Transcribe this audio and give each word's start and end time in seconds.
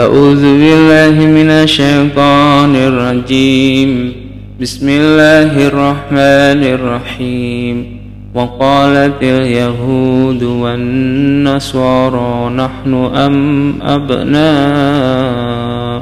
أعوذ 0.00 0.42
بالله 0.42 1.26
من 1.26 1.50
الشيطان 1.50 2.76
الرجيم. 2.76 4.12
بسم 4.60 4.88
الله 4.88 5.66
الرحمن 5.66 6.62
الرحيم. 6.76 8.00
وقالت 8.34 9.22
اليهود 9.22 10.42
والنصارى 10.42 12.34
نحن 12.54 12.94
أم 13.14 13.36
أبناء 13.82 14.42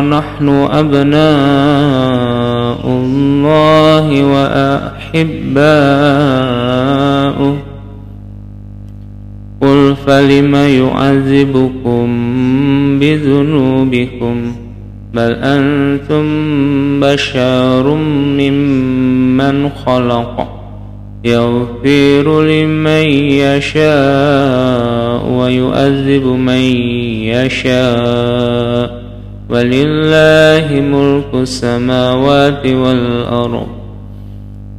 نحن 0.00 0.48
أبناء 0.72 2.09
الله 3.30 4.24
وأحباؤه. 4.24 5.20
قل 9.60 9.96
فلم 10.06 10.54
يعذبكم 10.54 12.06
بذنوبكم؟ 12.98 14.52
بل 15.14 15.34
أنتم 15.34 16.24
بشر 17.00 17.94
ممن 18.38 19.68
خلق. 19.68 20.56
يغفر 21.24 22.42
لمن 22.42 23.04
يشاء 23.30 25.32
ويؤذب 25.32 26.26
من 26.26 26.60
يشاء. 27.24 29.09
ولله 29.50 30.80
ملك 30.80 31.34
السماوات 31.34 32.66
والأرض. 32.66 33.66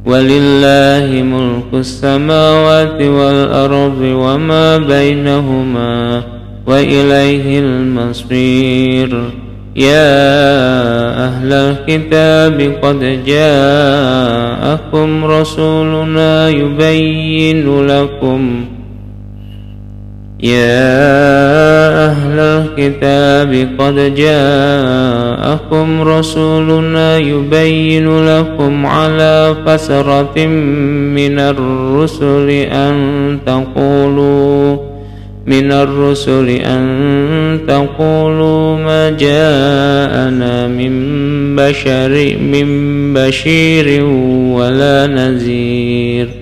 ولله 0.06 1.22
ملك 1.22 1.74
السماوات 1.74 3.02
والأرض 3.02 4.00
وما 4.00 4.78
بينهما 4.78 6.22
وإليه 6.66 7.58
المصير. 7.58 9.30
يا 9.76 10.12
أهل 11.26 11.52
الكتاب 11.52 12.76
قد 12.82 13.24
جاءكم 13.26 15.24
رسولنا 15.24 16.48
يبين 16.48 17.86
لكم 17.86 18.64
يا 20.42 22.06
أهل 22.06 22.38
الكتاب 22.38 23.68
قد 23.78 24.14
جاءكم 24.14 26.02
رسولنا 26.02 27.18
يبين 27.18 28.26
لكم 28.26 28.86
على 28.86 29.56
فسرة 29.66 30.46
من 31.16 31.38
الرسل 31.38 32.50
أن 32.50 33.38
تقولوا 33.46 34.76
من 35.46 35.72
الرسل 35.72 36.48
أن 36.48 37.60
تقولوا 37.68 38.76
ما 38.76 39.10
جاءنا 39.10 40.68
من 40.68 40.92
بشر 41.56 42.36
من 42.38 42.68
بشير 43.14 44.04
ولا 44.54 45.06
نذير 45.06 46.41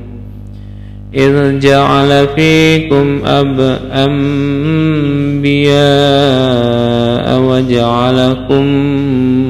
إذ 1.15 1.59
جعل 1.59 2.27
فيكم 2.35 3.21
أب 3.25 3.79
أنبياء 3.91 5.71
وجعلكم 7.39 8.63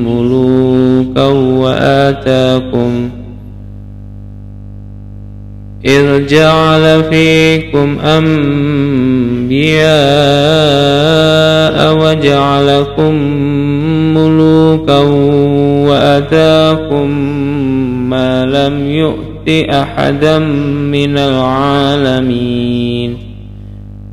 ملوكا 0.08 1.26
وآتاكم 1.26 3.10
إذ 5.86 6.28
جعل 6.28 7.04
فيكم 7.04 8.00
أنبياء 8.00 8.32
وجعلكم 11.96 13.14
ملوكا 14.14 15.00
وأتاكم 15.90 17.10
ما 18.10 18.46
لم 18.46 18.90
يؤت 18.90 19.31
أحدا 19.50 20.40
من 20.40 21.18
العالمين. 21.18 23.18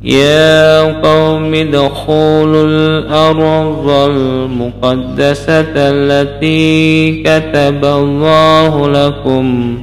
يا 0.03 0.83
قوم 0.83 1.53
ادخلوا 1.53 2.67
الأرض 2.67 3.89
المقدسة 3.89 5.73
التي 5.75 7.23
كتب 7.23 7.85
الله 7.85 8.89
لكم. 8.89 9.77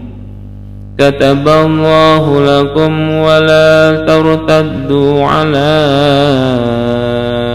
كتب 0.98 1.48
الله 1.48 2.60
لكم 2.60 3.10
ولا 3.10 4.04
ترتدوا 4.06 5.24
على 5.24 5.86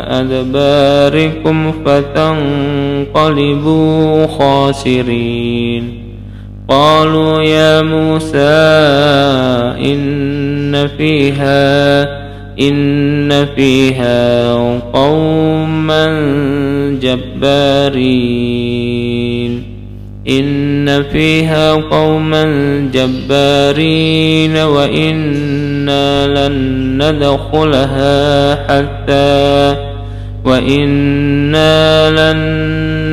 أدباركم 0.08 1.72
فتنقلبوا 3.16 4.28
خاسرين. 4.28 6.11
قالوا 6.68 7.42
يا 7.42 7.82
موسى 7.82 8.38
إن 9.92 10.88
فيها 10.98 12.04
إن 12.60 13.46
فيها 13.56 14.54
قوما 14.94 16.06
جبارين. 17.02 18.72
إن 20.30 21.04
فيها 21.04 21.74
قوما 21.74 22.44
جبارين 22.94 24.58
وإنا 24.58 26.28
لن 26.28 26.56
ندخلها 27.04 28.56
حتى 28.56 29.76
وإنا 30.46 32.10
لن 32.10 32.42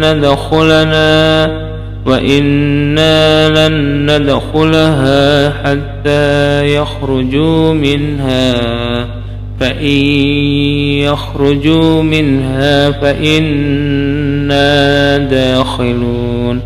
ندخلنا 0.05 1.68
وإنا 2.09 3.49
لن 3.49 4.07
ندخلها 4.11 5.51
حتى 5.51 6.75
يخرجوا 6.77 7.73
منها 7.73 8.55
فإن 9.61 10.07
يخرجوا 11.05 12.03
منها 12.03 12.91
فإنا 12.91 13.99
داخلون 15.19 16.61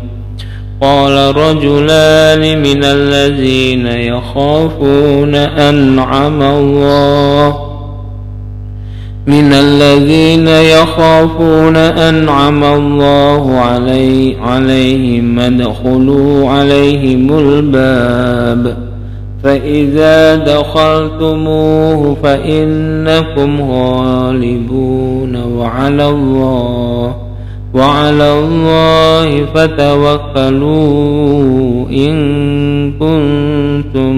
قال 0.81 1.37
رجلان 1.37 2.61
من 2.61 2.83
الذين 2.83 3.87
يخافون 3.87 5.35
أنعم 5.35 6.41
الله 6.41 7.72
من 9.27 9.53
الذين 9.53 10.47
يخافون 10.47 11.75
أنعم 11.75 12.63
الله 12.63 13.51
علي 13.57 14.35
عليهم 14.41 15.39
ادخلوا 15.39 16.49
عليهم 16.49 17.39
الباب. 17.39 18.77
فإذا 19.43 20.35
دخلتموه 20.35 22.17
فإنكم 22.23 23.71
غالبون 23.71 25.35
وعلى 25.35 26.09
الله 26.09 27.15
وعلى 27.73 28.39
الله 28.39 29.45
فتوكلوا 29.55 30.83
إن 31.89 32.15
كنتم 32.91 34.13